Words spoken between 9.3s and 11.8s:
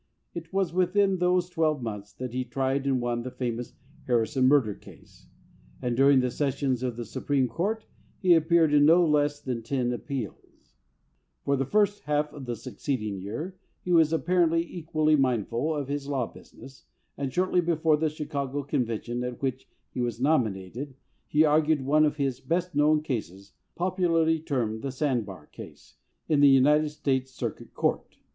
than ten appeals. For the 282 Maj. Gen. John M. Palmer AS CANDIDATE